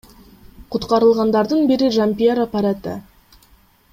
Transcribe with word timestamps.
Куткарылгандардын 0.71 1.61
бири 1.71 1.87
Жампьеро 1.97 2.45
Парете. 2.53 2.95